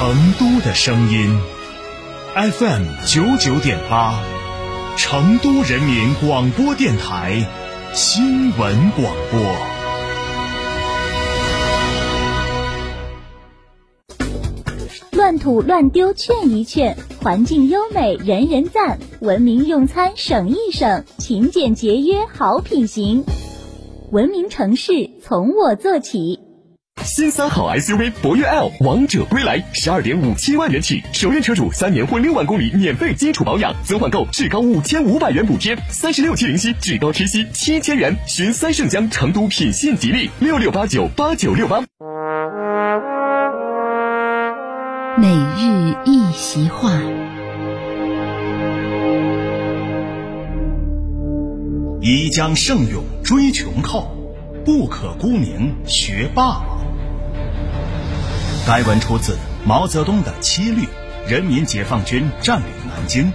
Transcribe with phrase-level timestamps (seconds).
[0.00, 1.38] 成都的声音
[2.34, 4.18] ，FM 九九点八，
[4.96, 7.46] 成都人民广播电台
[7.92, 9.40] 新闻广播。
[15.12, 23.22] 乱吐乱丢劝一劝，环境优美人人赞，文明用餐省一省，勤俭节约好品行。
[24.10, 26.40] 文明城市从我做起。
[27.02, 38.14] 新三好 SUV 博越 L 王者归来，十二点五七万元起，首任车主三年或六万公里免费基础保养，增换购至高五千五百元补贴，三十六期零息，至高贴息七千元。
[38.26, 41.80] 寻三圣江成都品信吉利六六八九八九六八。
[45.18, 46.92] 每日一席话，
[52.00, 54.10] 宜将胜勇追穷寇，
[54.64, 56.69] 不可沽名学霸王。
[58.66, 60.82] 该文出自毛泽东的《七律》，
[61.26, 63.32] 人民解放军占领南京。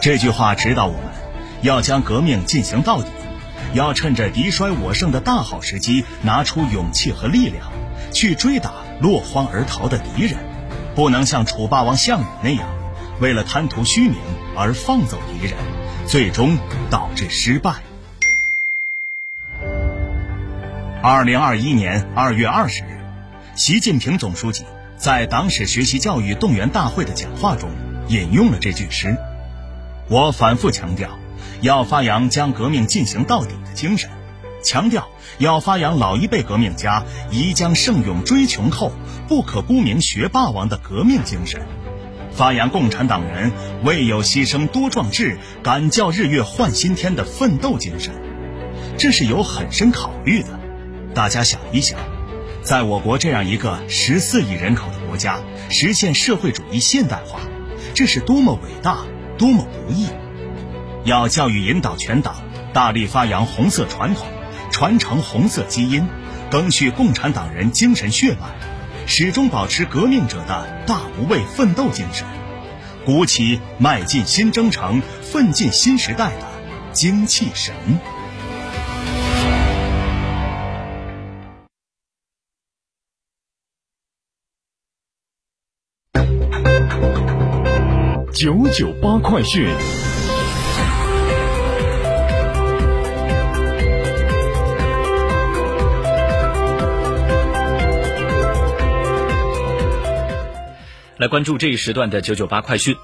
[0.00, 1.04] 这句话指导我们，
[1.62, 3.08] 要将革命进行到底，
[3.72, 7.72] 要趁着敌衰我胜的大好时机，拿出勇气和力量，
[8.12, 10.36] 去追打落荒而逃的敌人，
[10.94, 12.68] 不能像楚霸王项羽那样，
[13.20, 14.18] 为了贪图虚名
[14.56, 15.54] 而放走敌人，
[16.06, 16.58] 最终
[16.90, 17.72] 导致失败。
[21.02, 22.93] 二零二一年二月二十日。
[23.56, 24.64] 习近平总书记
[24.96, 27.70] 在党史学习教育动员大会的讲话中
[28.08, 29.16] 引用了这句诗。
[30.08, 31.08] 我反复强调，
[31.60, 34.10] 要发扬将革命进行到底的精神，
[34.64, 38.90] 强调要发扬老一辈革命家宜将胜勇追穷寇，
[39.28, 41.64] 不可沽名学霸王的革命精神，
[42.32, 43.52] 发扬共产党人
[43.84, 48.12] 为有牺牲多壮志，敢叫日月换新天的奋斗精神。
[48.98, 50.48] 这是有很深考虑的。
[51.14, 51.96] 大家想一想。
[52.64, 55.38] 在我国这样一个十四亿人口的国家，
[55.68, 57.40] 实现社会主义现代化，
[57.92, 59.00] 这是多么伟大，
[59.36, 60.08] 多么不易！
[61.04, 62.36] 要教育引导全党，
[62.72, 64.26] 大力发扬红色传统，
[64.70, 66.08] 传承红色基因，
[66.50, 68.48] 赓续共产党人精神血脉，
[69.06, 72.26] 始终保持革命者的大无畏奋斗精神，
[73.04, 76.46] 鼓起迈进新征程、奋进新时代的
[76.94, 77.74] 精气神。
[88.34, 89.64] 九九八快讯。
[101.16, 102.96] 来关注这一时段的九九八快讯。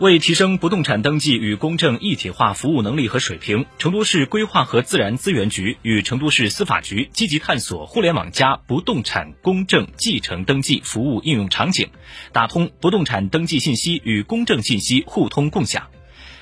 [0.00, 11.90] 为提升不动产登记与公证一体化服务能力和水平，成都市规划和自然资源局与成都市司法局积极探索“互联网加”不动产公证继承登记服务应用场景，
[12.32, 15.88] 打通不动产登记信息与公证信息互通共享。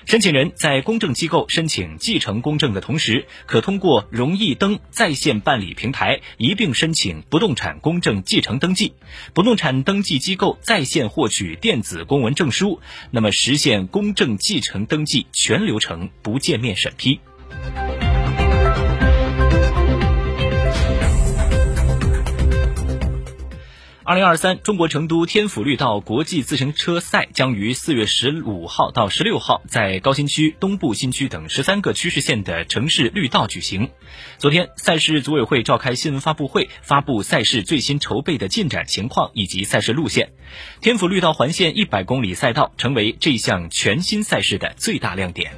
[0.09, 8.95] 申请人在公证机构申请继承公证的同时，可通过容易登在线办理平台一并申请不动产公证继承登记，
[9.35, 12.81] 不动产登记机构在线获取电子公文证书，
[13.11, 17.21] 那么实现公证继承登记全流程不见面审批。
[24.09, 33.91] 二零二三中国成都天府绿道国际自行车赛将于四月十五号到十六号在高新区、东部新区等十三个区市县的城市绿道举行。
[34.39, 40.33] 昨天，赛事组委会召开新闻发布会，发布赛事最新筹备的进展情况以及赛事路线。
[40.81, 45.53] 天府绿道环线一百公里赛道成为这项全新赛事的最大亮点。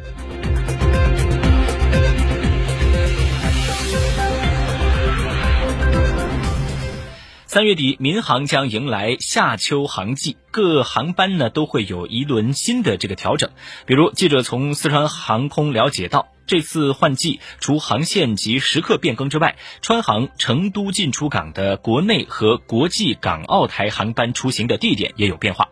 [7.53, 13.51] 三月底，民航将迎来夏秋航季，各航班呢都会有一轮新的这个调整。
[13.87, 25.71] 比如，记者从四川航空了解到，这次换季除航线及时刻变更之外，川航成都进出港的国内和国际港澳台航班出行的地点也有变化。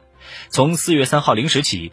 [0.51, 1.93] 从四月三号零时起，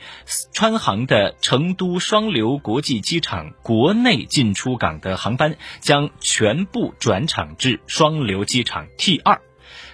[0.51, 9.39] 川航的成都双流国际机场国内进出港的航班将全部转场至双流机场 T 二。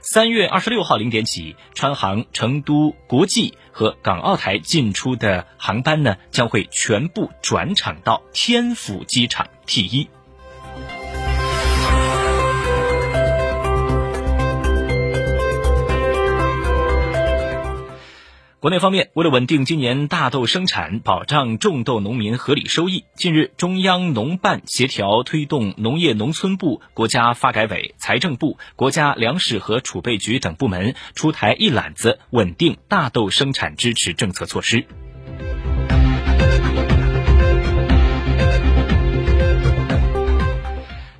[0.01, 10.09] 三月二十六号零点起，川航成都国际和港澳台进出的航班呢，将会全部转场到天府机场 T 一。
[18.61, 34.85] 国内方面，为了稳定今年大豆生产，保障种豆农民合理收益，近日，中央农办协调推动农业农村部、国家发改委、财政部、国家粮食和储备局等部门出台一揽子稳定大豆生产支持政策措施。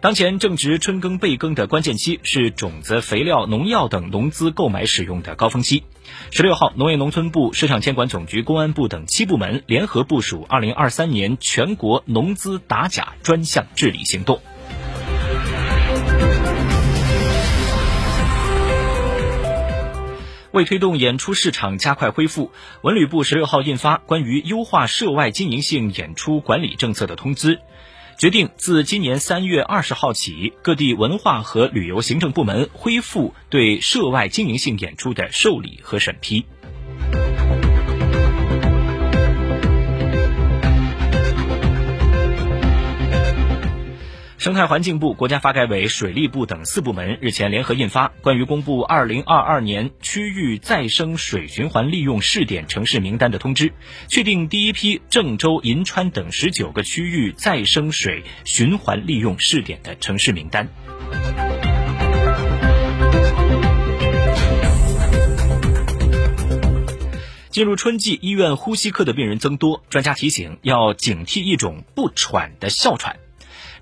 [0.01, 5.83] 当前正值春耕备耕的关键期，是种子、肥料、农药等农资购买使用的高峰期。
[6.31, 14.41] 十六号，农业农村部、市场监管总局、公安部等七部门联合部署二零二三年全国农资打假专项治理行动。
[20.51, 22.49] 为推动演出市场加快恢复，
[22.81, 27.59] 文旅部十六号印发关于优化涉外经营性演出管理政策的通知。
[28.21, 36.45] 决定自今年三月二十号起，各地文化和旅游行政部门恢复对涉外经营性演出的受理和审批。
[44.41, 53.71] 生态环境部、国家发改委、水利部等四部门日前联合印发关于公布二零二二年区域再生水循环利用试点城市名单的通知，
[54.07, 60.67] 确定第一批郑州、银川等十九个区域再生水循环利用试点的城市名单。
[67.51, 73.17] 进入春季，医院呼吸科的病人增多，专家提醒要警惕一种不喘的哮喘。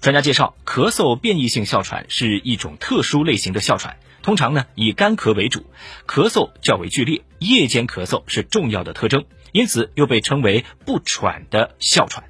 [0.01, 5.65] 专家介绍，咳嗽变异性哮喘是一种特殊类型的哮喘，通常呢以干咳为主，
[6.07, 12.23] 咳嗽较为剧烈，夜间咳嗽是重要的特征，因此又被称为不喘的哮喘。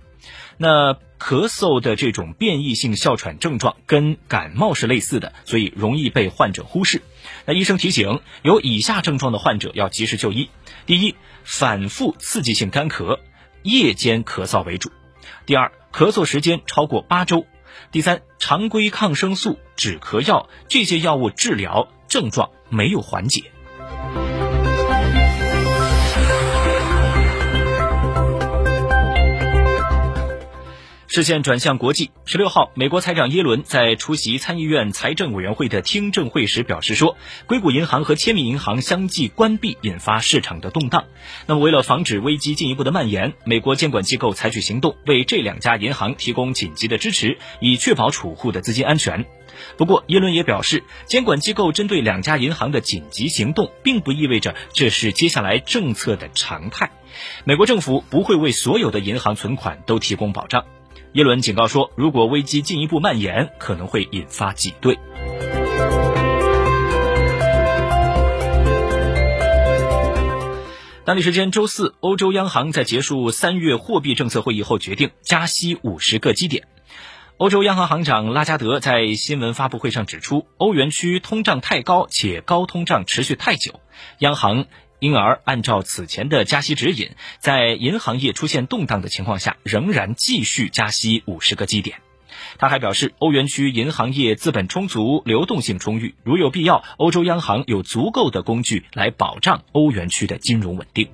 [0.58, 7.04] 那咳嗽的这种变异性哮喘症状跟感冒是类似的，所以容易被患者忽视。
[7.46, 10.50] 那医生提醒，有以下症状的患者要及时就医：
[10.88, 13.20] 第一，反复刺激性干咳，
[13.62, 14.90] 夜间咳嗽为主；
[15.46, 17.46] 第二，咳嗽时间超过八周。
[17.92, 23.52] 第三，常规抗生素、止咳药这些药物治疗症状没有缓解。
[31.12, 37.18] 视线转向国际，十六号，美国财长耶伦在出席参议院财政委员会的听证会时表示说，
[37.48, 41.06] 硅谷银行和千名银行相继关闭，引发市场的动荡。
[41.48, 49.26] 那么，为了防止危机进一步的蔓延，美国监管机构采取行动，为这两家银行提供紧急的支持，以确保储户的资金安全。
[49.78, 56.92] 不过，耶伦也表示，监管机构针对两家银行的紧急行动，并不意味着这是接下来政策的常态。
[57.46, 60.64] 美国政府不会为所有的银行存款都提供保障。
[61.14, 65.00] 耶伦警告说，如果危机进一步蔓延，可能会引发挤兑。
[71.04, 76.68] 当地时间周四，欧洲央行在结束三月货币政策会议后，决定加息五十个基点。
[77.38, 83.80] 欧洲央行行长拉加德在新闻发布会上指出，欧元区通胀太高，且高通胀持续太久，
[84.20, 84.68] 央行。
[85.00, 92.00] 因而，按照此前的加息指引，在银行业出现动荡的情况下，仍然继续加息五十个基点。
[92.58, 101.08] 他还表示，欧元区银行业资本充足，流动性充裕，如有必要，欧洲央行有足够的工具来保障欧元区的金融稳定。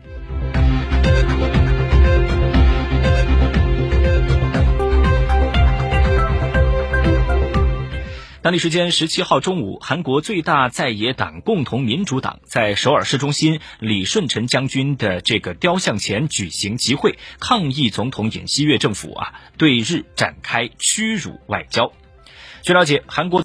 [8.46, 21.92] 当地时间十七号中午，韩国最大在野党共同民主党在首尔市中心李舜臣将军的这个雕像前举行集会，抗议总统尹锡悦政府啊对日展开屈辱外交。
[22.62, 23.34] 据了解，韩国。